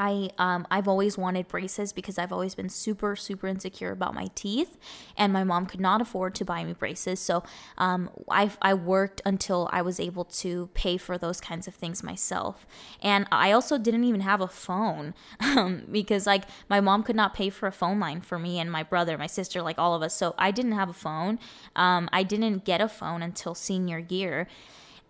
I 0.00 0.30
um, 0.38 0.66
I've 0.70 0.88
always 0.88 1.18
wanted 1.18 1.46
braces 1.46 1.92
because 1.92 2.18
I've 2.18 2.32
always 2.32 2.54
been 2.54 2.70
super 2.70 3.14
super 3.14 3.46
insecure 3.46 3.92
about 3.92 4.14
my 4.14 4.28
teeth, 4.34 4.78
and 5.16 5.30
my 5.30 5.44
mom 5.44 5.66
could 5.66 5.78
not 5.78 6.00
afford 6.00 6.34
to 6.36 6.44
buy 6.44 6.64
me 6.64 6.72
braces. 6.72 7.20
So 7.20 7.44
um, 7.76 8.08
I 8.30 8.50
I 8.62 8.72
worked 8.72 9.20
until 9.26 9.68
I 9.70 9.82
was 9.82 10.00
able 10.00 10.24
to 10.24 10.70
pay 10.72 10.96
for 10.96 11.18
those 11.18 11.38
kinds 11.38 11.68
of 11.68 11.74
things 11.74 12.02
myself, 12.02 12.66
and 13.02 13.26
I 13.30 13.52
also 13.52 13.76
didn't 13.76 14.04
even 14.04 14.22
have 14.22 14.40
a 14.40 14.48
phone 14.48 15.12
um, 15.40 15.82
because 15.92 16.26
like 16.26 16.44
my 16.70 16.80
mom 16.80 17.02
could 17.02 17.16
not 17.16 17.34
pay 17.34 17.50
for 17.50 17.66
a 17.66 17.72
phone 17.72 18.00
line 18.00 18.22
for 18.22 18.38
me 18.38 18.58
and 18.58 18.72
my 18.72 18.82
brother, 18.82 19.18
my 19.18 19.26
sister, 19.26 19.60
like 19.60 19.78
all 19.78 19.94
of 19.94 20.02
us. 20.02 20.14
So 20.14 20.34
I 20.38 20.50
didn't 20.50 20.72
have 20.72 20.88
a 20.88 20.94
phone. 20.94 21.38
Um, 21.76 22.08
I 22.10 22.22
didn't 22.22 22.64
get 22.64 22.80
a 22.80 22.88
phone 22.88 23.20
until 23.22 23.54
senior 23.54 23.98
year. 23.98 24.48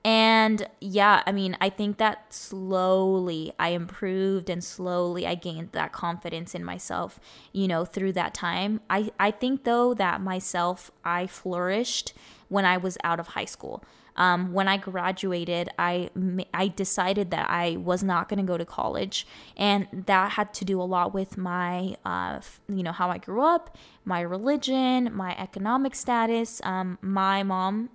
And 0.02 0.66
yeah, 0.80 1.22
I 1.26 1.32
mean, 1.32 1.56
I 1.60 1.68
think 1.68 1.98
that 1.98 2.32
slowly 2.32 3.52
I 3.58 3.70
improved 3.70 4.48
and 4.48 4.64
slowly 4.64 5.26
I 5.26 5.34
gained 5.34 5.72
that 5.72 5.92
confidence 5.92 6.54
in 6.54 6.64
myself, 6.64 7.20
you 7.52 7.68
know, 7.68 7.84
through 7.84 8.12
that 8.12 8.32
time. 8.32 8.80
I, 8.88 9.10
I 9.20 9.30
think 9.30 9.64
though 9.64 9.92
that 9.94 10.22
myself, 10.22 10.90
I 11.04 11.26
flourished 11.26 12.14
when 12.48 12.64
I 12.64 12.78
was 12.78 12.96
out 13.04 13.20
of 13.20 13.28
high 13.28 13.44
school. 13.44 13.84
Um, 14.16 14.52
when 14.52 14.68
I 14.68 14.76
graduated, 14.76 15.70
I 15.78 16.10
I 16.52 16.68
decided 16.68 17.30
that 17.30 17.48
I 17.48 17.76
was 17.76 18.02
not 18.02 18.28
going 18.28 18.38
to 18.38 18.44
go 18.44 18.58
to 18.58 18.64
college, 18.64 19.26
and 19.56 19.86
that 19.92 20.32
had 20.32 20.52
to 20.54 20.64
do 20.64 20.82
a 20.82 20.84
lot 20.84 21.14
with 21.14 21.38
my, 21.38 21.96
uh, 22.04 22.40
you 22.68 22.82
know, 22.82 22.92
how 22.92 23.08
I 23.08 23.18
grew 23.18 23.40
up, 23.40 23.78
my 24.04 24.20
religion, 24.20 25.10
my 25.14 25.38
economic 25.38 25.94
status. 25.94 26.60
Um, 26.64 26.98
my 27.00 27.44
mom 27.44 27.90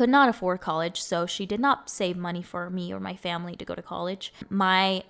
could 0.00 0.08
not 0.08 0.30
afford 0.30 0.62
college, 0.62 0.98
so 1.02 1.26
she 1.26 1.44
did 1.44 1.60
not 1.60 1.90
save 1.90 2.16
money 2.16 2.40
for 2.40 2.70
me 2.70 2.90
or 2.90 2.98
my 2.98 3.14
family 3.14 3.54
to 3.54 3.66
go 3.66 3.74
to 3.74 3.82
college. 3.82 4.32
My 4.48 5.04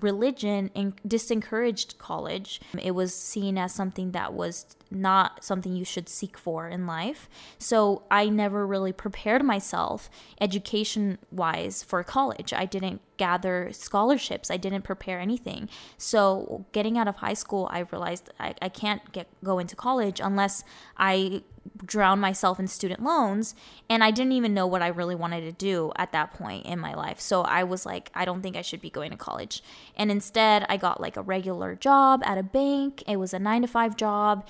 religion 0.00 0.68
disencouraged 1.06 1.96
college. 1.98 2.60
It 2.76 2.90
was 2.90 3.14
seen 3.14 3.56
as 3.56 3.72
something 3.72 4.10
that 4.10 4.32
was 4.32 4.66
not 4.94 5.44
something 5.44 5.74
you 5.74 5.84
should 5.84 6.08
seek 6.08 6.36
for 6.36 6.68
in 6.68 6.86
life. 6.86 7.28
So 7.58 8.02
I 8.10 8.28
never 8.28 8.66
really 8.66 8.92
prepared 8.92 9.44
myself 9.44 10.10
education 10.40 11.18
wise 11.30 11.82
for 11.82 12.02
college. 12.02 12.52
I 12.52 12.64
didn't 12.64 13.00
gather 13.16 13.68
scholarships, 13.72 14.50
I 14.50 14.56
didn't 14.56 14.82
prepare 14.82 15.20
anything. 15.20 15.68
So 15.96 16.66
getting 16.72 16.98
out 16.98 17.08
of 17.08 17.16
high 17.16 17.34
school, 17.34 17.68
I 17.70 17.80
realized 17.80 18.30
I, 18.40 18.54
I 18.60 18.68
can't 18.68 19.12
get 19.12 19.28
go 19.44 19.58
into 19.58 19.76
college 19.76 20.20
unless 20.20 20.64
I 20.96 21.42
drown 21.84 22.18
myself 22.18 22.58
in 22.58 22.66
student 22.66 23.02
loans 23.02 23.54
and 23.88 24.02
I 24.02 24.10
didn't 24.10 24.32
even 24.32 24.54
know 24.54 24.66
what 24.66 24.82
I 24.82 24.88
really 24.88 25.14
wanted 25.14 25.42
to 25.42 25.52
do 25.52 25.92
at 25.96 26.12
that 26.12 26.32
point 26.32 26.66
in 26.66 26.78
my 26.78 26.94
life. 26.94 27.20
So 27.20 27.42
I 27.42 27.64
was 27.64 27.86
like 27.86 28.10
I 28.14 28.24
don't 28.24 28.42
think 28.42 28.56
I 28.56 28.62
should 28.62 28.80
be 28.80 28.90
going 28.90 29.10
to 29.10 29.16
college. 29.16 29.62
And 29.96 30.10
instead 30.10 30.66
I 30.68 30.76
got 30.76 31.00
like 31.00 31.16
a 31.16 31.22
regular 31.22 31.74
job 31.74 32.22
at 32.24 32.38
a 32.38 32.42
bank. 32.42 33.02
It 33.06 33.16
was 33.16 33.32
a 33.32 33.38
9 33.38 33.62
to 33.62 33.68
5 33.68 33.96
job 33.96 34.46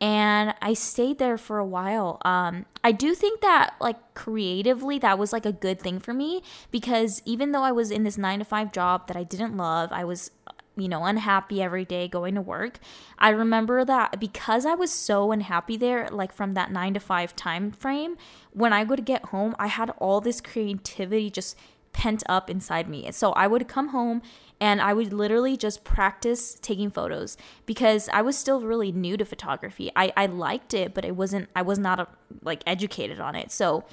and 0.00 0.54
I 0.60 0.74
stayed 0.74 1.18
there 1.18 1.38
for 1.38 1.58
a 1.58 1.66
while. 1.66 2.20
Um, 2.24 2.66
I 2.84 2.92
do 2.92 3.14
think 3.14 3.40
that 3.40 3.74
like 3.80 4.14
creatively 4.14 4.98
that 4.98 5.18
was 5.18 5.32
like 5.32 5.46
a 5.46 5.52
good 5.52 5.80
thing 5.80 6.00
for 6.00 6.12
me 6.12 6.42
because 6.70 7.22
even 7.24 7.52
though 7.52 7.62
I 7.62 7.72
was 7.72 7.90
in 7.90 8.04
this 8.04 8.18
9 8.18 8.40
to 8.40 8.44
5 8.44 8.72
job 8.72 9.06
that 9.08 9.16
I 9.16 9.24
didn't 9.24 9.56
love, 9.56 9.90
I 9.92 10.04
was 10.04 10.30
you 10.78 10.88
know 10.88 11.04
unhappy 11.04 11.62
every 11.62 11.86
day 11.86 12.08
going 12.08 12.34
to 12.34 12.42
work. 12.42 12.78
I 13.18 13.30
remember 13.30 13.84
that 13.84 14.20
because 14.20 14.66
I 14.66 14.74
was 14.74 14.92
so 14.92 15.32
unhappy 15.32 15.78
there 15.78 16.08
like 16.10 16.32
from 16.32 16.52
that 16.54 16.70
9 16.70 16.94
to 16.94 17.00
5 17.00 17.34
time 17.34 17.70
frame, 17.70 18.16
when 18.52 18.74
I 18.74 18.84
would 18.84 19.06
get 19.06 19.26
home, 19.26 19.56
I 19.58 19.68
had 19.68 19.90
all 19.98 20.20
this 20.20 20.42
creativity 20.42 21.30
just 21.30 21.56
pent 21.96 22.22
up 22.28 22.50
inside 22.50 22.88
me. 22.88 23.10
So 23.10 23.32
I 23.32 23.46
would 23.46 23.66
come 23.68 23.88
home 23.88 24.20
and 24.60 24.82
I 24.82 24.92
would 24.92 25.14
literally 25.14 25.56
just 25.56 25.82
practice 25.82 26.54
taking 26.60 26.90
photos 26.90 27.38
because 27.64 28.10
I 28.12 28.20
was 28.20 28.36
still 28.36 28.60
really 28.60 28.92
new 28.92 29.16
to 29.16 29.24
photography. 29.24 29.90
I, 29.96 30.12
I 30.14 30.26
liked 30.26 30.74
it, 30.74 30.92
but 30.92 31.06
it 31.06 31.16
wasn't, 31.16 31.48
I 31.56 31.62
was 31.62 31.78
not 31.78 31.98
a, 31.98 32.06
like 32.42 32.62
educated 32.66 33.18
on 33.18 33.34
it. 33.34 33.50
So 33.50 33.84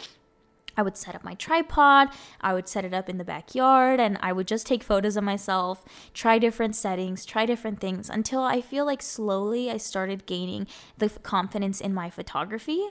I 0.76 0.82
would 0.82 0.98
set 0.98 1.16
up 1.16 1.24
my 1.24 1.36
tripod, 1.36 2.10
I 2.42 2.54
would 2.54 2.68
set 2.68 2.86
it 2.86 2.94
up 2.94 3.10
in 3.10 3.18
the 3.18 3.24
backyard, 3.24 4.00
and 4.00 4.18
I 4.22 4.34
would 4.34 4.48
just 4.48 4.66
take 4.68 4.84
photos 4.84 5.18
of 5.18 5.24
myself, 5.24 5.84
try 6.14 6.40
different 6.40 6.76
settings, 6.76 7.26
try 7.26 7.46
different 7.46 7.80
things 7.80 8.10
until 8.10 8.42
I 8.42 8.62
feel 8.62 8.86
like 8.86 9.02
slowly 9.02 9.70
I 9.70 9.78
started 9.78 10.26
gaining 10.26 10.68
the 10.98 11.10
confidence 11.10 11.82
in 11.82 11.94
my 11.94 12.10
photography. 12.10 12.84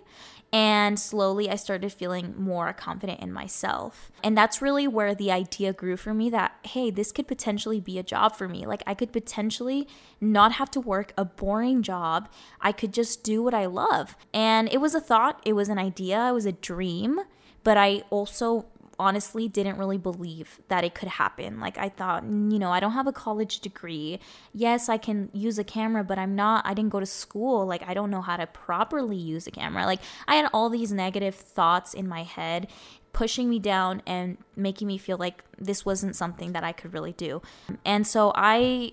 And 0.55 1.01
slowly 1.01 1.49
I 1.49 1.55
started 1.55 1.93
feeling 1.95 2.35
more 2.37 2.75
confident 2.75 3.21
in 3.21 3.33
myself. 3.33 4.13
And 4.23 4.37
that's 4.37 4.61
really 4.61 4.87
where 4.87 5.15
the 5.15 5.33
idea 5.33 5.73
grew 5.73 5.97
for 5.97 6.13
me 6.13 6.29
that, 6.29 6.53
hey, 6.65 6.91
this 6.91 7.11
could 7.11 7.27
potentially 7.27 7.81
be 7.81 7.99
a 7.99 8.03
job 8.03 8.37
for 8.37 8.47
me. 8.47 8.67
Like 8.67 8.83
I 8.87 8.93
could 8.93 9.13
potentially 9.13 9.89
not 10.21 10.53
have 10.53 10.71
to 10.73 10.81
work 10.81 11.15
a 11.17 11.25
boring 11.25 11.83
job. 11.83 12.29
I 12.61 12.73
could 12.73 12.93
just 12.93 13.25
do 13.25 13.43
what 13.43 13.55
I 13.55 13.65
love. 13.65 14.15
And 14.35 14.69
it 14.71 14.79
was 14.79 14.95
a 14.95 15.01
thought, 15.01 15.41
it 15.47 15.55
was 15.55 15.71
an 15.71 15.79
idea, 15.79 16.29
it 16.29 16.33
was 16.33 16.45
a 16.45 16.53
dream 16.53 17.21
but 17.65 17.77
I 17.77 18.03
also 18.11 18.67
honestly 18.99 19.49
didn't 19.49 19.79
really 19.79 19.99
believe 19.99 20.61
that 20.69 20.85
it 20.85 20.95
could 20.95 21.09
happen. 21.09 21.59
Like 21.59 21.77
I 21.79 21.89
thought, 21.89 22.23
you 22.25 22.59
know, 22.59 22.71
I 22.71 22.79
don't 22.79 22.93
have 22.93 23.07
a 23.07 23.13
college 23.13 23.61
degree. 23.61 24.21
Yes, 24.53 24.89
I 24.89 24.97
can 24.97 25.29
use 25.33 25.59
a 25.59 25.65
camera, 25.65 26.05
but 26.05 26.19
I'm 26.19 26.35
not 26.37 26.65
I 26.67 26.75
didn't 26.75 26.91
go 26.91 27.01
to 27.01 27.07
school. 27.07 27.67
Like 27.67 27.83
I 27.87 27.95
don't 27.95 28.11
know 28.11 28.23
how 28.23 28.37
to 28.37 28.47
properly 28.47 29.17
use 29.17 29.47
a 29.47 29.51
camera. 29.51 29.87
Like 29.87 30.01
I 30.29 30.37
had 30.37 30.49
all 30.53 30.69
these 30.71 30.93
negative 30.93 31.35
thoughts 31.35 31.95
in 31.95 32.09
my 32.09 32.23
head 32.23 32.69
pushing 33.13 33.51
me 33.51 33.59
down 33.59 34.03
and 34.07 34.39
making 34.57 34.89
me 34.89 34.97
feel 34.99 35.19
like 35.19 35.45
this 35.59 35.85
wasn't 35.85 36.17
something 36.17 36.53
that 36.53 36.65
I 36.65 36.73
could 36.73 36.95
really 36.95 37.13
do. 37.13 37.43
And 37.85 38.07
so 38.07 38.33
I 38.35 38.93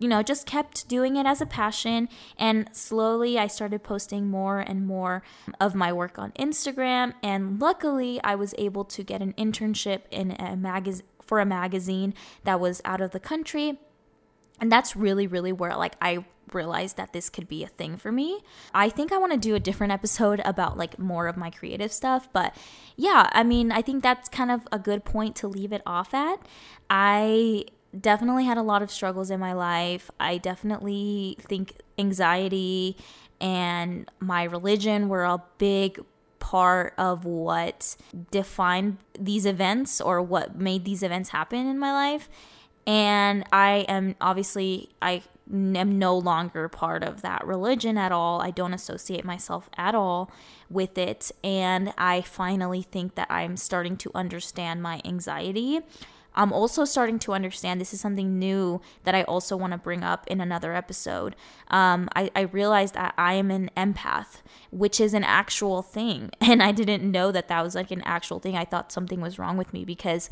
you 0.00 0.08
know, 0.08 0.22
just 0.22 0.46
kept 0.46 0.88
doing 0.88 1.14
it 1.14 1.26
as 1.26 1.40
a 1.40 1.46
passion. 1.46 2.08
And 2.36 2.68
slowly 2.72 3.38
I 3.38 3.46
started 3.46 3.84
posting 3.84 4.28
more 4.28 4.58
and 4.58 4.86
more 4.86 5.22
of 5.60 5.76
my 5.76 5.92
work 5.92 6.18
on 6.18 6.32
Instagram. 6.32 7.12
And 7.22 7.60
luckily, 7.60 8.18
I 8.24 8.34
was 8.34 8.54
able 8.58 8.84
to 8.86 9.04
get 9.04 9.22
an 9.22 9.34
internship 9.34 10.00
in 10.10 10.32
a 10.32 10.56
magazine 10.56 11.04
for 11.22 11.38
a 11.38 11.46
magazine 11.46 12.12
that 12.42 12.58
was 12.58 12.80
out 12.84 13.00
of 13.00 13.12
the 13.12 13.20
country. 13.20 13.78
And 14.58 14.72
that's 14.72 14.96
really, 14.96 15.28
really 15.28 15.52
where 15.52 15.76
like 15.76 15.94
I 16.02 16.24
realized 16.52 16.96
that 16.96 17.12
this 17.12 17.30
could 17.30 17.46
be 17.46 17.62
a 17.62 17.68
thing 17.68 17.96
for 17.96 18.10
me. 18.10 18.40
I 18.74 18.88
think 18.88 19.12
I 19.12 19.18
want 19.18 19.32
to 19.32 19.38
do 19.38 19.54
a 19.54 19.60
different 19.60 19.92
episode 19.92 20.40
about 20.44 20.76
like 20.76 20.98
more 20.98 21.28
of 21.28 21.36
my 21.36 21.50
creative 21.50 21.92
stuff, 21.92 22.28
but 22.32 22.56
yeah, 22.96 23.30
I 23.32 23.44
mean, 23.44 23.70
I 23.70 23.82
think 23.82 24.02
that's 24.02 24.28
kind 24.28 24.50
of 24.50 24.66
a 24.72 24.78
good 24.78 25.04
point 25.04 25.36
to 25.36 25.46
leave 25.46 25.72
it 25.72 25.82
off 25.86 26.12
at. 26.12 26.40
I 26.88 27.66
definitely 27.98 28.44
had 28.44 28.58
a 28.58 28.62
lot 28.62 28.82
of 28.82 28.90
struggles 28.90 29.30
in 29.30 29.40
my 29.40 29.52
life. 29.52 30.10
I 30.20 30.38
definitely 30.38 31.36
think 31.40 31.74
anxiety 31.98 32.96
and 33.40 34.10
my 34.20 34.44
religion 34.44 35.08
were 35.08 35.24
a 35.24 35.42
big 35.58 36.04
part 36.38 36.94
of 36.98 37.24
what 37.24 37.96
defined 38.30 38.98
these 39.18 39.46
events 39.46 40.00
or 40.00 40.20
what 40.20 40.56
made 40.56 40.84
these 40.84 41.02
events 41.02 41.30
happen 41.30 41.66
in 41.66 41.78
my 41.78 41.92
life. 41.92 42.28
And 42.86 43.44
I 43.52 43.84
am 43.88 44.16
obviously, 44.20 44.90
I 45.00 45.22
am 45.50 45.98
no 45.98 46.16
longer 46.16 46.68
part 46.68 47.02
of 47.02 47.22
that 47.22 47.46
religion 47.46 47.96
at 47.96 48.10
all. 48.12 48.40
I 48.40 48.50
don't 48.50 48.74
associate 48.74 49.24
myself 49.24 49.68
at 49.76 49.94
all 49.94 50.30
with 50.68 50.98
it. 50.98 51.30
And 51.44 51.92
I 51.96 52.22
finally 52.22 52.82
think 52.82 53.14
that 53.14 53.30
I'm 53.30 53.56
starting 53.56 53.96
to 53.98 54.10
understand 54.14 54.82
my 54.82 55.00
anxiety. 55.04 55.80
I'm 56.34 56.52
also 56.52 56.84
starting 56.84 57.18
to 57.20 57.32
understand 57.32 57.80
this 57.80 57.92
is 57.92 58.00
something 58.00 58.38
new 58.38 58.80
that 59.04 59.14
I 59.14 59.22
also 59.24 59.56
want 59.56 59.72
to 59.72 59.78
bring 59.78 60.02
up 60.02 60.26
in 60.28 60.40
another 60.40 60.74
episode. 60.74 61.34
Um, 61.68 62.08
I, 62.14 62.30
I 62.36 62.42
realized 62.42 62.94
that 62.94 63.14
I 63.18 63.34
am 63.34 63.50
an 63.50 63.70
empath, 63.76 64.42
which 64.70 65.00
is 65.00 65.14
an 65.14 65.24
actual 65.24 65.82
thing. 65.82 66.30
And 66.50 66.64
I 66.64 66.72
didn't 66.72 67.08
know 67.08 67.30
that 67.30 67.46
that 67.46 67.62
was 67.62 67.76
like 67.76 67.92
an 67.92 68.02
actual 68.02 68.40
thing. 68.40 68.56
I 68.56 68.64
thought 68.64 68.90
something 68.90 69.20
was 69.20 69.38
wrong 69.38 69.56
with 69.56 69.72
me 69.72 69.84
because 69.84 70.30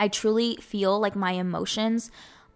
I 0.00 0.08
truly 0.08 0.56
feel 0.56 0.98
like 0.98 1.14
my 1.14 1.32
emotions 1.32 2.10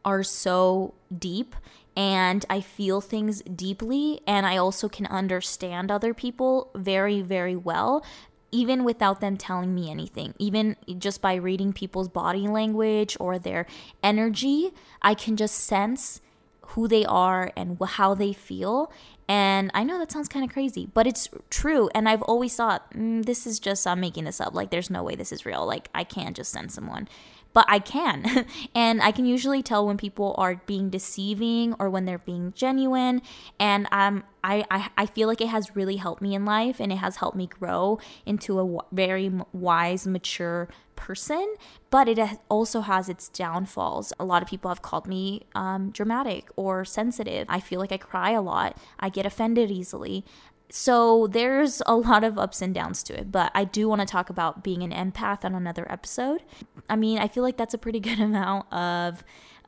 are 0.04 0.24
so 0.24 0.94
deep 1.16 1.54
and 1.96 2.44
I 2.48 2.60
feel 2.60 3.00
things 3.00 3.42
deeply 3.42 4.20
and 4.26 4.46
I 4.46 4.56
also 4.56 4.88
can 4.88 5.06
understand 5.06 5.90
other 5.90 6.14
people 6.14 6.70
very 6.74 7.22
very 7.22 7.56
well 7.56 8.04
even 8.50 8.84
without 8.84 9.20
them 9.20 9.36
telling 9.36 9.74
me 9.74 9.90
anything 9.90 10.34
even 10.38 10.76
just 10.98 11.20
by 11.20 11.34
reading 11.34 11.72
people's 11.72 12.08
body 12.08 12.48
language 12.48 13.16
or 13.20 13.38
their 13.38 13.66
energy 14.02 14.70
I 15.02 15.14
can 15.14 15.36
just 15.36 15.54
sense 15.54 16.20
who 16.68 16.88
they 16.88 17.04
are 17.04 17.50
and 17.56 17.78
how 17.82 18.14
they 18.14 18.32
feel 18.32 18.92
and 19.28 19.70
I 19.74 19.84
know 19.84 19.98
that 19.98 20.10
sounds 20.10 20.28
kind 20.28 20.44
of 20.44 20.50
crazy, 20.50 20.88
but 20.92 21.06
it's 21.06 21.28
true. 21.50 21.90
And 21.94 22.08
I've 22.08 22.22
always 22.22 22.56
thought, 22.56 22.92
mm, 22.94 23.24
this 23.24 23.46
is 23.46 23.60
just, 23.60 23.86
I'm 23.86 24.00
making 24.00 24.24
this 24.24 24.40
up. 24.40 24.54
Like, 24.54 24.70
there's 24.70 24.90
no 24.90 25.02
way 25.02 25.14
this 25.14 25.32
is 25.32 25.44
real. 25.44 25.66
Like, 25.66 25.90
I 25.94 26.04
can't 26.04 26.34
just 26.34 26.50
send 26.50 26.72
someone 26.72 27.08
but 27.52 27.64
I 27.68 27.78
can. 27.78 28.46
and 28.74 29.02
I 29.02 29.10
can 29.10 29.26
usually 29.26 29.62
tell 29.62 29.86
when 29.86 29.96
people 29.96 30.34
are 30.38 30.60
being 30.66 30.90
deceiving 30.90 31.74
or 31.78 31.90
when 31.90 32.04
they're 32.04 32.18
being 32.18 32.52
genuine. 32.54 33.22
And 33.58 33.88
um, 33.90 34.24
I, 34.44 34.64
I, 34.70 34.90
I 34.96 35.06
feel 35.06 35.28
like 35.28 35.40
it 35.40 35.48
has 35.48 35.74
really 35.74 35.96
helped 35.96 36.22
me 36.22 36.34
in 36.34 36.44
life 36.44 36.78
and 36.78 36.92
it 36.92 36.98
has 36.98 37.16
helped 37.16 37.36
me 37.36 37.46
grow 37.46 37.98
into 38.24 38.60
a 38.60 38.62
w- 38.62 38.80
very 38.92 39.32
wise, 39.52 40.06
mature 40.06 40.68
person. 40.98 41.54
But 41.90 42.08
it 42.08 42.18
also 42.50 42.82
has 42.82 43.08
its 43.08 43.30
downfalls. 43.30 44.12
A 44.20 44.24
lot 44.24 44.42
of 44.42 44.48
people 44.48 44.68
have 44.68 44.82
called 44.82 45.06
me 45.06 45.46
um, 45.54 45.90
dramatic 45.90 46.50
or 46.56 46.84
sensitive. 46.84 47.46
I 47.48 47.60
feel 47.60 47.80
like 47.80 47.92
I 47.92 47.96
cry 47.96 48.32
a 48.32 48.42
lot, 48.42 48.76
I 49.00 49.08
get 49.08 49.24
offended 49.24 49.70
easily 49.70 50.24
so 50.70 51.26
there's 51.28 51.80
a 51.86 51.96
lot 51.96 52.24
of 52.24 52.38
ups 52.38 52.60
and 52.60 52.74
downs 52.74 53.02
to 53.04 53.18
it, 53.18 53.32
but 53.32 53.50
I 53.54 53.64
do 53.64 53.88
want 53.88 54.00
to 54.00 54.06
talk 54.06 54.28
about 54.28 54.62
being 54.62 54.82
an 54.82 54.92
empath 54.92 55.44
on 55.44 55.54
another 55.54 55.90
episode. 55.90 56.42
I 56.90 56.96
mean, 56.96 57.18
I 57.18 57.28
feel 57.28 57.42
like 57.42 57.56
that's 57.56 57.74
a 57.74 57.78
pretty 57.78 58.00
good 58.08 58.20
amount 58.20 58.70
of 58.72 59.24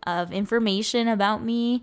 of 0.07 0.33
information 0.33 1.09
about 1.09 1.42
me. 1.42 1.83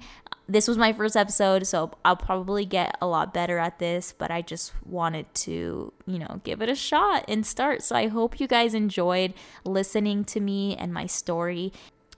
This 0.50 0.68
was 0.68 0.78
my 0.78 0.94
first 0.94 1.18
episode, 1.18 1.68
so 1.68 1.92
I'll 2.06 2.16
probably 2.16 2.66
get 2.66 2.98
a 3.02 3.08
lot 3.08 3.34
better 3.34 3.58
at 3.58 3.80
this, 3.80 4.14
but 4.18 4.32
I 4.32 4.42
just 4.42 4.72
wanted 4.86 5.34
to, 5.36 5.92
you 6.06 6.20
know, 6.20 6.40
give 6.46 6.62
it 6.62 6.70
a 6.70 6.76
shot 6.76 7.26
and 7.28 7.46
start. 7.46 7.84
So 7.84 7.96
I 7.96 8.08
hope 8.08 8.40
you 8.40 8.48
guys 8.48 8.74
enjoyed 8.74 9.34
listening 9.66 10.24
to 10.26 10.40
me 10.40 10.76
and 10.78 10.94
my 10.94 11.06
story 11.06 11.74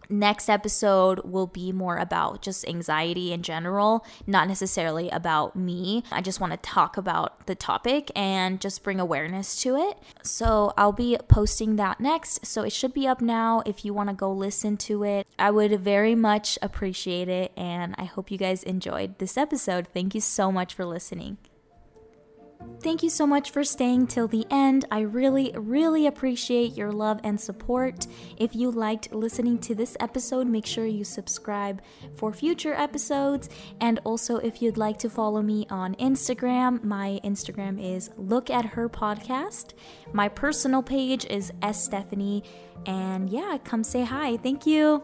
next 0.10 0.50
episode 0.50 1.22
will 1.24 1.48
be 1.48 1.72
more 1.72 1.98
about 1.98 2.42
just 2.42 2.68
anxiety 2.68 3.32
in 3.32 3.44
general, 3.44 4.06
not 4.26 4.48
necessarily 4.48 5.10
about 5.10 5.56
me. 5.56 6.04
I 6.12 6.22
just 6.22 6.40
want 6.40 6.52
to 6.54 6.58
talk 6.58 6.98
about 6.98 7.46
the 7.46 7.56
topic 7.56 8.12
and 8.16 8.60
just 8.60 8.84
bring 8.84 9.00
awareness 9.00 9.62
to 9.64 9.76
it. 9.76 9.98
So 10.24 10.74
I'll 10.78 10.92
be 10.92 11.18
posting 11.28 11.76
that 11.78 12.00
next. 12.00 12.46
So 12.46 12.64
it 12.64 12.74
should 12.74 12.94
be 12.94 13.08
up 13.08 13.22
now 13.22 13.62
if 13.66 13.86
you 13.86 13.94
want 13.94 14.10
to 14.10 14.16
go 14.16 14.32
listen 14.32 14.78
to 14.78 15.04
it. 15.04 15.28
I 15.38 15.52
would 15.52 15.80
very 15.80 16.16
much 16.16 16.58
appreciate 16.62 17.30
it. 17.30 17.52
And 17.56 17.96
I 17.98 18.06
hope 18.06 18.32
you 18.32 18.38
guys 18.38 18.64
enjoyed 18.64 19.20
this 19.20 19.38
episode. 19.38 19.88
Thank 19.94 20.16
you 20.16 20.22
so 20.22 20.52
much 20.52 20.74
for 20.74 20.86
listening. 20.86 21.38
Thank 22.82 23.04
you 23.04 23.10
so 23.10 23.28
much 23.28 23.52
for 23.52 23.64
staying 23.64 24.08
till 24.08 24.28
the 24.28 24.46
end. 24.50 24.86
I 24.90 25.02
really, 25.02 25.54
really 25.56 26.08
appreciate 26.08 26.78
your 26.78 26.92
love 26.92 27.20
and 27.24 27.40
support. 27.40 28.08
If 28.38 28.56
you 28.56 28.72
liked 28.72 29.14
listening 29.14 29.58
to 29.60 29.76
this 29.76 29.98
episode, 30.00 30.48
make 30.48 30.66
sure 30.66 30.86
you 30.86 31.04
subscribe 31.04 31.82
for 32.16 32.32
future 32.32 32.74
episodes. 32.74 33.50
And 33.82 34.00
also, 34.06 34.38
if 34.38 34.62
you'd 34.62 34.78
like 34.78 34.98
to 35.00 35.10
follow 35.10 35.42
me 35.42 35.68
on 35.70 35.96
Instagram, 35.96 36.82
my 36.84 37.20
Instagram 37.24 37.84
is 37.84 38.12
Look 38.18 38.50
at 38.50 38.64
Her 38.64 38.88
Podcast. 38.88 39.74
My 40.14 40.30
personal 40.30 40.82
page 40.82 41.26
is 41.26 41.52
S 41.62 41.84
Stephanie. 41.84 42.44
And 42.86 43.30
yeah, 43.30 43.58
come 43.64 43.84
say 43.84 44.04
hi. 44.04 44.38
Thank 44.38 44.66
you. 44.66 45.04